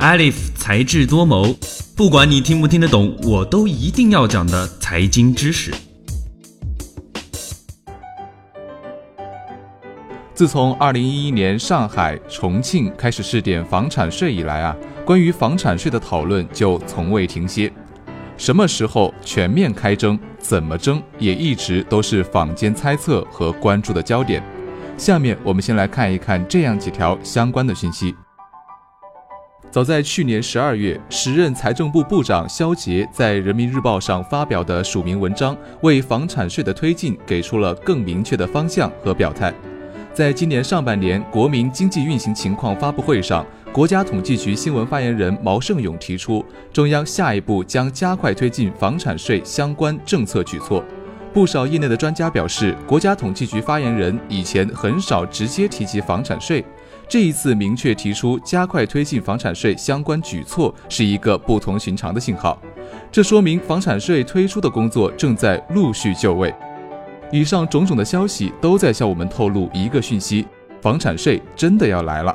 [0.00, 1.54] Alif 才智多谋，
[1.94, 5.70] 不管你听不听得懂，我都一定要讲的财经知识。
[10.32, 14.74] 自从二零一一年上海、重庆开始试点房产税以来啊，
[15.04, 17.70] 关于房产税的讨论就从未停歇。
[18.38, 24.42] 什么时候全面开征，怎么征，也一直都是坊间猜测和关注的焦点。
[24.96, 28.14] 下面我们先来看一看这样几条相关的信息。
[29.70, 39.54] 早在去年十二月，时任财政部部长肖捷在人民日报上发表的署名文章，为房产税的推进给出了更明确的方向和表态。
[40.12, 50.84] 在今年上半年国民经济运行情况发布会上，国家统计局新闻发言人毛盛勇提出，中央下一步将加快推进房产税相关政策举措。
[51.32, 56.64] 不少业内的专家表示，国家统计局发言人以前很少直接提及房产税，
[57.10, 62.56] 这一次明确提出加快推进房产税相关举措，是一个不同寻常的信号。
[63.10, 66.54] 这说明房产税推出的工作正在陆续就位。
[67.32, 70.46] 以上种种的消息都在向我们透露一个讯息：
[70.80, 72.32] 房产税真的要来了。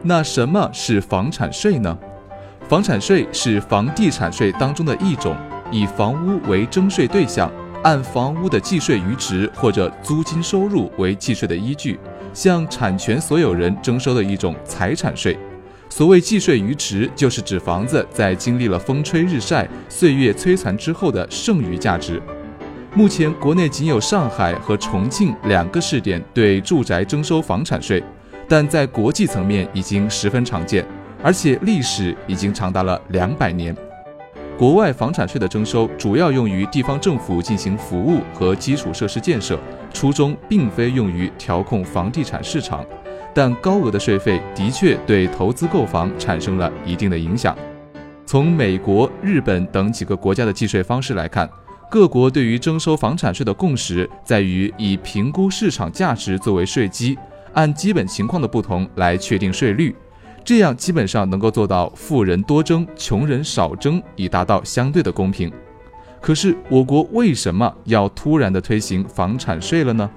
[0.00, 1.98] 那什么是房产税呢？
[2.68, 5.34] 房产税是房地产税当中的一种，
[5.72, 7.50] 以房屋为征税对象，
[7.82, 11.98] 按房屋的计税余值或者租金收入为计税的依据，
[12.32, 15.36] 向产权所有人征收的一种财产税。
[15.88, 22.20] 所谓计税余值，就是指房子在经历了风吹日晒、岁月摧残之后的剩余价值。
[22.94, 28.02] 目前，国内仅有上海和重庆两个试点对住宅征收房产税，
[28.48, 30.84] 但在国际层面已经十分常见，
[31.22, 33.76] 而且历史已经长达了两百年。
[34.62, 39.58] 国外房产税的征收主要用于地方政府进行服务和基础设施建设，
[39.92, 42.86] 初衷并非用于调控房地产市场，
[43.34, 47.58] 但高额的税费的确对投资购房产生了一定的影响。
[48.24, 51.50] 从美国、日本等几个国家的计税方式来看。
[51.90, 57.18] 各国对于征收房产税的共识在于以评估市场价值作为税基，
[57.52, 59.94] 按基本情况的不同来确定税率，
[60.44, 65.50] 这样基本上能够做到富人多征，穷人少征，以达到相对的公平。
[66.20, 70.08] 可是我国为什么要突然的推行房产税了呢？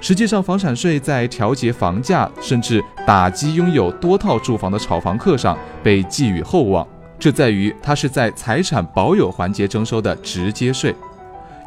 [0.00, 6.86] 实际上，房产税在调节房价，甚至打击拥有多套住房的炒房客上被寄予厚望。
[7.18, 10.92] 这在于它是在财产保有环节征收的直接税。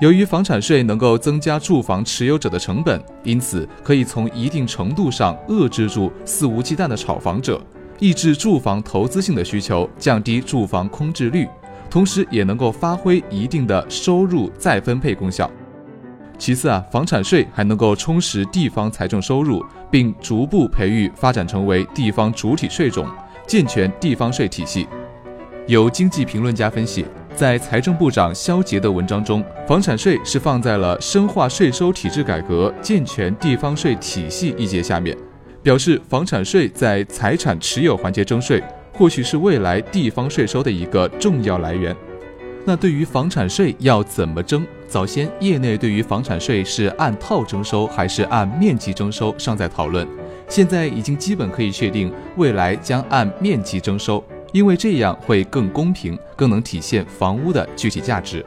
[0.01, 7.61] 由于房产税能够增加住房持有者的成本，因此可以从一定程度上遏制住肆无忌惮的炒房者，
[8.00, 11.47] 抑制住房投资性的需求，降低住房空置率，
[11.89, 15.50] 同时也能够发挥一定的收入再分配功效。
[16.38, 23.07] 其次啊，房产税还能够充实地方财政收入，并逐步培育发展成为地方主体税种，
[23.47, 24.85] 健全地方税体系。
[25.67, 27.05] 有经济评论家分析，
[27.35, 35.16] 在财政部长肖捷的文章中，房产税是放在了深化税收体制改革、健全地方税体系一节下面，
[35.62, 38.63] 表示房产税在财产持有环节征税，
[38.94, 41.94] 或许是未来地方税收的一个重要来源。
[42.63, 44.66] 那对于房产税要怎么征？
[44.88, 50.07] 早先业内对于房产税是按套征收还是按面积征收尚在讨论，
[50.47, 54.23] 现在已经基本可以确定，未来将按面积征收。
[54.55, 58.43] 因为这样会更公平，更能体现房屋的具体价值。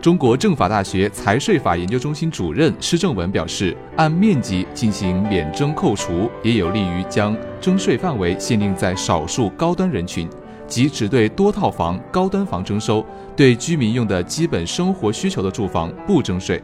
[0.00, 10.26] 中国政法大学财税法研究中心主任施正文表示，按面积进行免征扣除，也有利于将征税范围限定在少数高端人群，
[10.66, 13.04] 即只对多套房、高端房征收，
[13.36, 16.58] 对居民用的基本生活需求的住房不征税。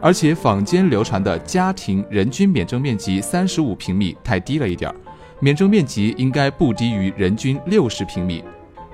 [0.00, 4.96] 而且坊间流传的家庭人均免征面积三十五平米太低了一点儿。
[5.44, 8.42] 免征面积应该不低于人均六十平米，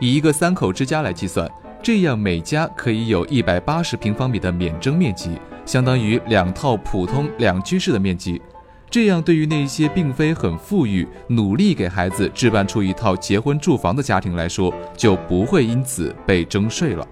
[0.00, 1.48] 以一个三口之家来计算，
[1.80, 8.42] 这样每家可以有一百八十平方米的免征面积，相当于两套普通两居室的面积。
[8.90, 17.06] 这样对于那些并非很富裕、努力给孩子置办出一套结婚住房的家庭来说，就不会因此被征税了。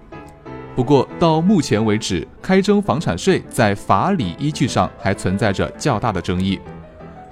[0.75, 6.59] 不过到目前为止，开征房产税在法理依据上还存在着较大的争议。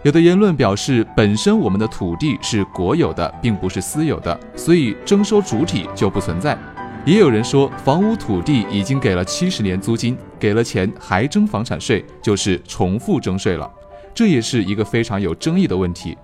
[0.07, 6.57] 有的言论表示，本身我们的土地是国有的，并不是私有的，所以征收主体就不存在。
[7.05, 13.69] 也有人说，房屋土地已经给了七十年租金，给了钱还征房产税，就是重复征税了。
[14.15, 16.17] 这也是一个非常有争议的问题。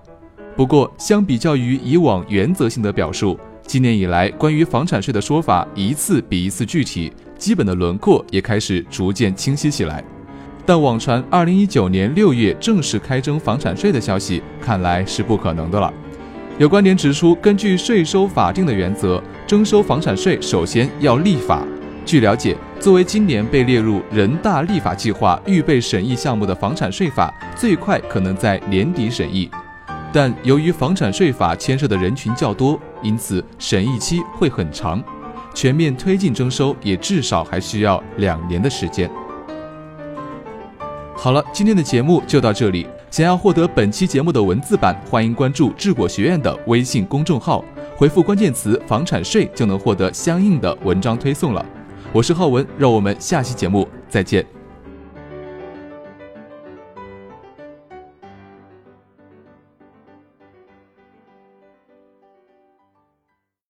[0.56, 10.02] 不过，相比较于以往原则性的表述，今年以来关于房产税的说法一次比一次具体，基本的轮廓也开始逐渐清晰起来。
[10.66, 15.92] 但网传二零一九年六月正式开征房产税的消息，看来是不可能的了。
[16.58, 21.62] 有观点指出，根据税收法定的原则，征收房产税首先要立法。
[22.06, 29.50] 据了解，作为今年被列入人大立法计划预备审议项目的房产税法，最快可能在年底审议。
[30.12, 35.02] 但由于房产税法牵涉的人群较多，因此审议期会很长，
[35.54, 39.10] 全面推进征收也至少还需要两年的时间。
[41.24, 42.86] 好了，今天的节目就到这里。
[43.10, 47.64] 想要获得本期节目的文字版，欢迎关注智果学院的微信公众号，
[47.96, 51.64] 回复关键词“房产税”就能获得相应的文章推送了。
[52.12, 54.44] 我是浩文，让我们下期节目再见。